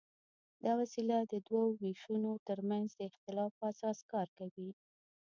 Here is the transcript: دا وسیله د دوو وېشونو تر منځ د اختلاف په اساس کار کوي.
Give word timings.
دا 0.63 0.71
وسیله 0.81 1.17
د 1.21 1.33
دوو 1.47 1.63
وېشونو 1.81 2.31
تر 2.47 2.59
منځ 2.69 2.87
د 2.95 3.01
اختلاف 3.09 3.51
په 3.59 3.65
اساس 3.71 3.97
کار 4.11 4.27
کوي. 4.37 4.69